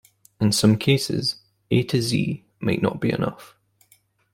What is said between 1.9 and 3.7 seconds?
Z might not be enough.